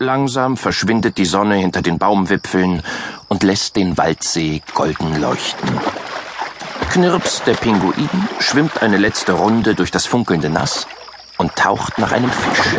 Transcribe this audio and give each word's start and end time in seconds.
Langsam 0.00 0.56
verschwindet 0.56 1.18
die 1.18 1.24
Sonne 1.24 1.56
hinter 1.56 1.82
den 1.82 1.98
Baumwipfeln 1.98 2.82
und 3.28 3.42
lässt 3.42 3.74
den 3.74 3.98
Waldsee 3.98 4.62
golden 4.74 5.20
leuchten. 5.20 5.68
Knirps, 6.90 7.42
der 7.42 7.54
Pinguin, 7.54 8.08
schwimmt 8.38 8.80
eine 8.80 8.96
letzte 8.96 9.32
Runde 9.32 9.74
durch 9.74 9.90
das 9.90 10.06
funkelnde 10.06 10.50
Nass 10.50 10.86
und 11.36 11.56
taucht 11.56 11.98
nach 11.98 12.12
einem 12.12 12.30
Fisch. 12.30 12.76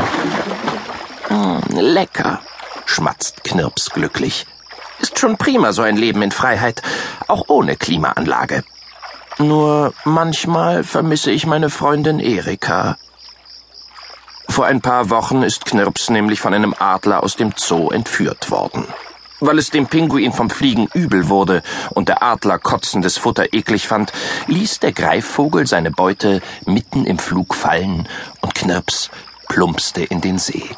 Hm, 1.27 1.61
lecker, 1.77 2.39
schmatzt 2.85 3.43
Knirps 3.43 3.89
glücklich. 3.89 4.45
Ist 4.99 5.19
schon 5.19 5.37
prima 5.37 5.73
so 5.73 5.81
ein 5.81 5.97
Leben 5.97 6.21
in 6.21 6.31
Freiheit, 6.31 6.81
auch 7.27 7.45
ohne 7.49 7.75
Klimaanlage. 7.75 8.63
Nur 9.37 9.93
manchmal 10.05 10.83
vermisse 10.83 11.31
ich 11.31 11.45
meine 11.45 11.69
Freundin 11.69 12.19
Erika. 12.19 12.97
Vor 14.59 14.65
ein 14.65 14.81
paar 14.81 15.09
Wochen 15.09 15.41
ist 15.41 15.63
Knirps 15.63 16.09
nämlich 16.09 16.41
von 16.41 16.53
einem 16.53 16.75
Adler 16.77 17.23
aus 17.23 17.37
dem 17.37 17.53
Zoo 17.55 17.91
entführt 17.91 18.51
worden. 18.51 18.85
Weil 19.39 19.57
es 19.57 19.69
dem 19.69 19.87
Pinguin 19.87 20.33
vom 20.33 20.49
Fliegen 20.49 20.89
übel 20.93 21.29
wurde 21.29 21.63
und 21.91 22.09
der 22.09 22.21
Adler 22.21 22.59
kotzendes 22.59 23.17
Futter 23.17 23.53
eklig 23.53 23.87
fand, 23.87 24.11
ließ 24.47 24.79
der 24.81 24.91
Greifvogel 24.91 25.65
seine 25.65 25.91
Beute 25.91 26.41
mitten 26.65 27.05
im 27.05 27.19
Flug 27.19 27.55
fallen 27.55 28.09
und 28.41 28.53
Knirps 28.53 29.09
plumpste 29.47 30.03
in 30.03 30.19
den 30.19 30.37
See. 30.37 30.69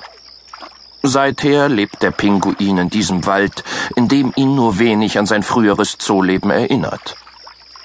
Seither 1.01 1.67
lebt 1.67 2.03
der 2.03 2.11
Pinguin 2.11 2.77
in 2.77 2.91
diesem 2.91 3.25
Wald, 3.25 3.63
in 3.95 4.07
dem 4.07 4.31
ihn 4.35 4.53
nur 4.53 4.77
wenig 4.77 5.17
an 5.17 5.25
sein 5.25 5.41
früheres 5.41 5.97
Zooleben 5.97 6.51
erinnert. 6.51 7.15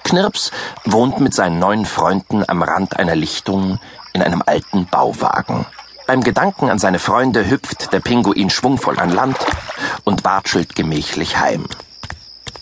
Knirps 0.04 0.50
wohnt 0.84 1.20
mit 1.20 1.32
seinen 1.32 1.58
neuen 1.58 1.86
Freunden 1.86 2.44
am 2.46 2.62
Rand 2.62 2.98
einer 2.98 3.16
Lichtung 3.16 3.80
in 4.12 4.22
einem 4.22 4.42
alten 4.44 4.84
Bauwagen. 4.84 5.64
Beim 6.06 6.22
Gedanken 6.22 6.70
an 6.70 6.78
seine 6.78 7.00
Freunde 7.00 7.50
hüpft 7.50 7.92
der 7.92 7.98
Pinguin 7.98 8.48
schwungvoll 8.48 9.00
an 9.00 9.10
Land 9.10 9.38
und 10.04 10.24
watschelt 10.24 10.76
gemächlich 10.76 11.36
heim. 11.38 11.66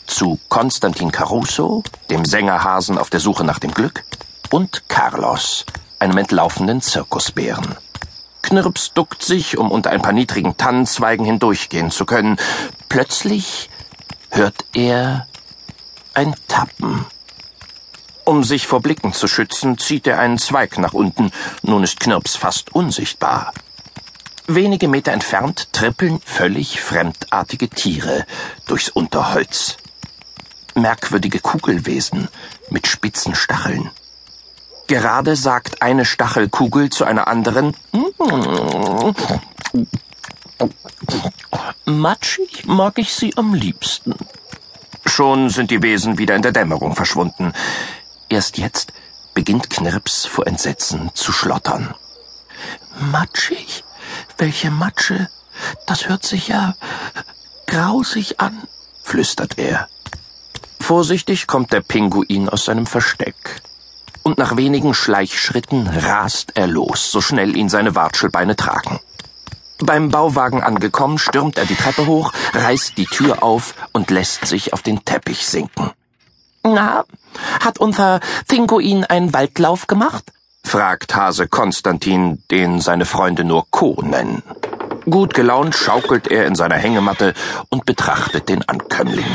Zu 0.06 0.38
Konstantin 0.48 1.12
Caruso, 1.12 1.82
dem 2.08 2.24
Sängerhasen 2.24 2.96
auf 2.96 3.10
der 3.10 3.20
Suche 3.20 3.44
nach 3.44 3.58
dem 3.58 3.72
Glück, 3.72 4.04
und 4.50 4.88
Carlos, 4.88 5.66
einem 5.98 6.16
entlaufenden 6.16 6.80
Zirkusbären. 6.80 7.76
Knirps 8.40 8.92
duckt 8.94 9.22
sich, 9.22 9.58
um 9.58 9.70
unter 9.70 9.90
ein 9.90 10.00
paar 10.00 10.12
niedrigen 10.12 10.56
Tannenzweigen 10.56 11.26
hindurchgehen 11.26 11.90
zu 11.90 12.06
können. 12.06 12.38
Plötzlich 12.88 13.68
hört 14.30 14.64
er 14.72 15.26
ein 16.14 16.34
Tappen. 16.48 17.04
Um 18.24 18.42
sich 18.42 18.66
vor 18.66 18.80
Blicken 18.80 19.12
zu 19.12 19.28
schützen, 19.28 19.78
zieht 19.78 20.06
er 20.06 20.18
einen 20.18 20.38
Zweig 20.38 20.78
nach 20.78 20.94
unten. 20.94 21.30
Nun 21.62 21.82
ist 21.82 22.00
Knirps 22.00 22.36
fast 22.36 22.74
unsichtbar. 22.74 23.52
Wenige 24.46 24.88
Meter 24.88 25.12
entfernt 25.12 25.72
trippeln 25.72 26.20
völlig 26.24 26.80
fremdartige 26.80 27.68
Tiere 27.68 28.26
durchs 28.66 28.88
Unterholz. 28.88 29.76
Merkwürdige 30.74 31.40
Kugelwesen 31.40 32.28
mit 32.70 32.86
spitzen 32.86 33.34
Stacheln. 33.34 33.90
Gerade 34.86 35.36
sagt 35.36 35.80
eine 35.80 36.04
Stachelkugel 36.04 36.90
zu 36.90 37.04
einer 37.04 37.28
anderen, 37.28 37.74
Matschig 41.86 42.66
mag 42.66 42.98
ich 42.98 43.14
sie 43.14 43.36
am 43.36 43.54
liebsten. 43.54 44.14
Schon 45.06 45.48
sind 45.48 45.70
die 45.70 45.82
Wesen 45.82 46.18
wieder 46.18 46.34
in 46.34 46.42
der 46.42 46.52
Dämmerung 46.52 46.96
verschwunden. 46.96 47.52
Erst 48.34 48.58
jetzt 48.58 48.92
beginnt 49.32 49.70
Knirps 49.70 50.26
vor 50.26 50.48
Entsetzen 50.48 51.12
zu 51.14 51.30
schlottern. 51.30 51.94
Matschig? 52.98 53.84
Welche 54.38 54.72
Matsche? 54.72 55.28
Das 55.86 56.08
hört 56.08 56.26
sich 56.26 56.48
ja 56.48 56.74
grausig 57.68 58.40
an, 58.40 58.60
flüstert 59.04 59.56
er. 59.56 59.86
Vorsichtig 60.80 61.46
kommt 61.46 61.72
der 61.72 61.80
Pinguin 61.80 62.48
aus 62.48 62.64
seinem 62.64 62.86
Versteck. 62.86 63.62
Und 64.24 64.36
nach 64.36 64.56
wenigen 64.56 64.94
Schleichschritten 64.94 65.86
rast 65.86 66.56
er 66.56 66.66
los, 66.66 67.12
so 67.12 67.20
schnell 67.20 67.56
ihn 67.56 67.68
seine 67.68 67.94
Watschelbeine 67.94 68.56
tragen. 68.56 68.98
Beim 69.78 70.08
Bauwagen 70.08 70.60
angekommen, 70.60 71.18
stürmt 71.18 71.56
er 71.56 71.66
die 71.66 71.76
Treppe 71.76 72.06
hoch, 72.06 72.32
reißt 72.52 72.98
die 72.98 73.06
Tür 73.06 73.44
auf 73.44 73.76
und 73.92 74.10
lässt 74.10 74.44
sich 74.46 74.72
auf 74.72 74.82
den 74.82 75.04
Teppich 75.04 75.46
sinken. 75.46 75.92
Na, 76.66 77.04
hat 77.60 77.78
unser 77.78 78.20
Pinguin 78.48 79.04
einen 79.04 79.34
Waldlauf 79.34 79.86
gemacht? 79.86 80.24
fragt 80.64 81.14
Hase 81.14 81.46
Konstantin, 81.46 82.42
den 82.50 82.80
seine 82.80 83.04
Freunde 83.04 83.44
nur 83.44 83.66
Co 83.70 84.00
nennen. 84.02 84.42
Gut 85.04 85.34
gelaunt 85.34 85.74
schaukelt 85.74 86.28
er 86.28 86.46
in 86.46 86.54
seiner 86.54 86.76
Hängematte 86.76 87.34
und 87.68 87.84
betrachtet 87.84 88.48
den 88.48 88.66
Ankömmling. 88.66 89.26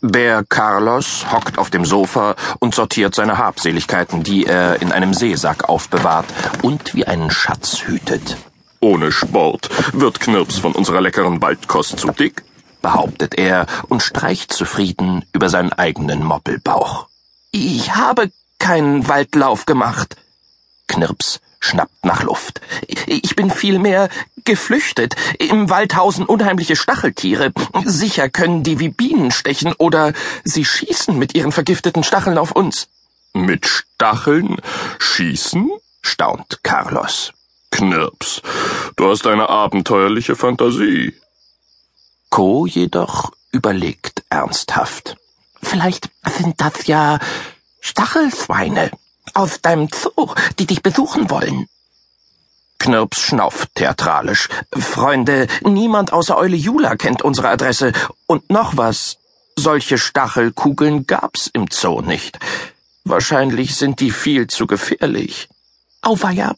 Bär 0.00 0.44
Carlos 0.48 1.26
hockt 1.32 1.58
auf 1.58 1.70
dem 1.70 1.84
Sofa 1.84 2.36
und 2.60 2.76
sortiert 2.76 3.16
seine 3.16 3.38
Habseligkeiten, 3.38 4.22
die 4.22 4.46
er 4.46 4.80
in 4.80 4.92
einem 4.92 5.14
Seesack 5.14 5.68
aufbewahrt 5.68 6.26
und 6.62 6.94
wie 6.94 7.06
einen 7.06 7.32
Schatz 7.32 7.82
hütet. 7.86 8.36
Ohne 8.78 9.10
Sport 9.10 9.68
wird 9.94 10.20
Knirps 10.20 10.58
von 10.58 10.72
unserer 10.72 11.00
leckeren 11.00 11.42
Waldkost 11.42 11.98
zu 11.98 12.12
dick 12.12 12.44
behauptet 12.86 13.34
er 13.36 13.66
und 13.88 14.00
streicht 14.00 14.52
zufrieden 14.52 15.24
über 15.32 15.48
seinen 15.48 15.72
eigenen 15.72 16.22
Moppelbauch. 16.22 17.08
Ich 17.50 17.96
habe 17.96 18.30
keinen 18.60 19.08
Waldlauf 19.08 19.66
gemacht. 19.66 20.14
Knirps 20.86 21.40
schnappt 21.58 22.04
nach 22.04 22.22
Luft. 22.22 22.60
Ich 23.06 23.34
bin 23.34 23.50
vielmehr 23.50 24.08
geflüchtet. 24.44 25.16
Im 25.40 25.68
Wald 25.68 25.96
hausen 25.96 26.26
unheimliche 26.26 26.76
Stacheltiere. 26.76 27.50
Sicher 27.84 28.28
können 28.28 28.62
die 28.62 28.78
wie 28.78 28.90
Bienen 28.90 29.32
stechen 29.32 29.72
oder 29.78 30.12
sie 30.44 30.64
schießen 30.64 31.18
mit 31.18 31.34
ihren 31.34 31.50
vergifteten 31.50 32.04
Stacheln 32.04 32.38
auf 32.38 32.52
uns. 32.52 32.86
Mit 33.34 33.66
Stacheln 33.66 34.58
schießen? 35.00 35.72
staunt 36.02 36.60
Carlos. 36.62 37.32
Knirps, 37.72 38.42
du 38.94 39.10
hast 39.10 39.26
eine 39.26 39.48
abenteuerliche 39.48 40.36
Fantasie. 40.36 41.14
Co 42.30 42.66
jedoch 42.66 43.32
überlegt 43.52 44.24
ernsthaft. 44.28 45.16
Vielleicht 45.62 46.10
sind 46.38 46.60
das 46.60 46.86
ja 46.86 47.18
Stachelschweine 47.80 48.90
aus 49.34 49.60
deinem 49.60 49.88
Zoo, 49.92 50.34
die 50.58 50.66
dich 50.66 50.82
besuchen 50.82 51.30
wollen. 51.30 51.66
Knirps 52.78 53.20
schnauft 53.20 53.74
theatralisch. 53.74 54.48
Freunde, 54.72 55.46
niemand 55.62 56.12
außer 56.12 56.36
Eule 56.36 56.56
Jula 56.56 56.96
kennt 56.96 57.22
unsere 57.22 57.48
Adresse. 57.48 57.92
Und 58.26 58.50
noch 58.50 58.76
was. 58.76 59.18
Solche 59.58 59.96
Stachelkugeln 59.96 61.06
gab's 61.06 61.48
im 61.52 61.66
Zoo 61.70 62.02
nicht. 62.02 62.38
Wahrscheinlich 63.04 63.76
sind 63.76 64.00
die 64.00 64.10
viel 64.10 64.48
zu 64.48 64.66
gefährlich. 64.66 65.48
Auweia. 66.02 66.54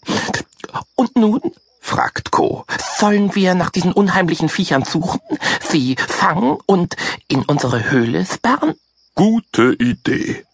Und 0.96 1.16
nun? 1.16 1.40
Fragt 1.88 2.30
Co. 2.30 2.64
Sollen 2.98 3.34
wir 3.34 3.54
nach 3.54 3.70
diesen 3.70 3.92
unheimlichen 3.92 4.48
Viechern 4.48 4.84
suchen, 4.84 5.20
sie 5.68 5.96
fangen 5.96 6.58
und 6.66 6.96
in 7.28 7.42
unsere 7.44 7.90
Höhle 7.90 8.26
sperren? 8.26 8.74
Gute 9.14 9.72
Idee, 9.72 10.44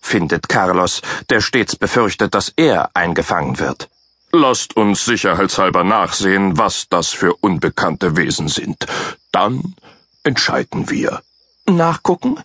findet 0.00 0.48
Carlos, 0.48 1.00
der 1.30 1.40
stets 1.40 1.76
befürchtet, 1.76 2.34
dass 2.34 2.52
er 2.56 2.90
eingefangen 2.94 3.58
wird. 3.58 3.88
Lasst 4.32 4.76
uns 4.76 5.04
sicherheitshalber 5.04 5.84
nachsehen, 5.84 6.58
was 6.58 6.88
das 6.88 7.08
für 7.10 7.34
unbekannte 7.34 8.16
Wesen 8.16 8.48
sind. 8.48 8.86
Dann 9.32 9.74
entscheiden 10.22 10.90
wir. 10.90 11.22
Nachgucken? 11.66 12.40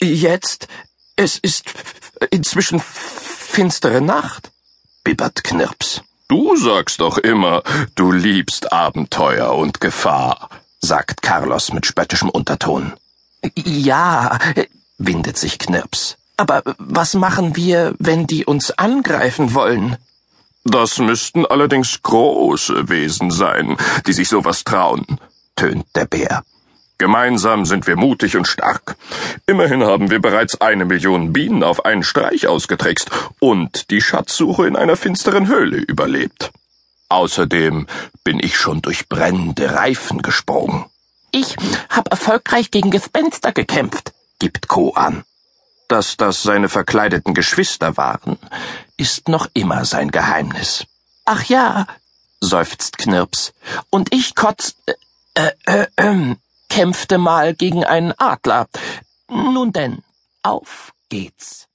Jetzt? 0.00 0.66
Es 1.16 1.38
ist 1.38 1.64
inzwischen 2.30 2.80
finstere 2.80 4.00
Nacht, 4.00 4.50
bibbert 5.04 5.44
Knirps. 5.44 6.02
Du 6.32 6.56
sagst 6.56 7.00
doch 7.02 7.18
immer, 7.18 7.62
du 7.94 8.10
liebst 8.10 8.72
Abenteuer 8.72 9.52
und 9.52 9.82
Gefahr, 9.82 10.48
sagt 10.80 11.20
Carlos 11.20 11.74
mit 11.74 11.84
spöttischem 11.84 12.30
Unterton. 12.30 12.94
Ja, 13.54 14.38
windet 14.96 15.36
sich 15.36 15.58
Knirps. 15.58 16.16
Aber 16.38 16.62
was 16.78 17.12
machen 17.12 17.54
wir, 17.54 17.94
wenn 17.98 18.26
die 18.26 18.46
uns 18.46 18.70
angreifen 18.70 19.52
wollen? 19.52 19.98
Das 20.64 20.98
müssten 20.98 21.44
allerdings 21.44 22.00
große 22.00 22.88
Wesen 22.88 23.30
sein, 23.30 23.76
die 24.06 24.14
sich 24.14 24.30
sowas 24.30 24.64
trauen, 24.64 25.04
tönt 25.54 25.84
der 25.94 26.06
Bär. 26.06 26.44
Gemeinsam 26.98 27.64
sind 27.66 27.86
wir 27.86 27.96
mutig 27.96 28.36
und 28.36 28.46
stark. 28.46 28.96
Immerhin 29.46 29.82
haben 29.82 30.10
wir 30.10 30.20
bereits 30.20 30.60
eine 30.60 30.84
Million 30.84 31.32
Bienen 31.32 31.62
auf 31.62 31.84
einen 31.84 32.04
Streich 32.04 32.46
ausgetrickst 32.46 33.10
und 33.40 33.90
die 33.90 34.00
Schatzsuche 34.00 34.66
in 34.66 34.76
einer 34.76 34.96
finsteren 34.96 35.48
Höhle 35.48 35.78
überlebt. 35.78 36.52
Außerdem 37.08 37.86
bin 38.24 38.38
ich 38.40 38.56
schon 38.56 38.82
durch 38.82 39.08
brennende 39.08 39.74
Reifen 39.74 40.22
gesprungen. 40.22 40.86
Ich 41.30 41.56
habe 41.88 42.10
erfolgreich 42.10 42.70
gegen 42.70 42.90
Gespenster 42.90 43.52
gekämpft, 43.52 44.12
gibt 44.38 44.68
Co 44.68 44.92
an. 44.92 45.24
Dass 45.88 46.16
das 46.16 46.42
seine 46.42 46.68
verkleideten 46.68 47.34
Geschwister 47.34 47.96
waren, 47.96 48.38
ist 48.96 49.28
noch 49.28 49.48
immer 49.54 49.84
sein 49.84 50.10
Geheimnis. 50.10 50.86
Ach 51.24 51.44
ja, 51.44 51.86
seufzt 52.40 52.98
Knirps. 52.98 53.52
Und 53.90 54.14
ich 54.14 54.34
kotz. 54.34 54.74
äh, 55.34 55.50
äh, 55.64 55.86
äh, 55.96 56.36
kämpfte 56.72 57.18
mal 57.18 57.54
gegen 57.54 57.84
einen 57.84 58.14
Adler. 58.16 58.66
Nun 59.28 59.72
denn, 59.72 60.02
auf 60.42 60.92
geht's. 61.10 61.68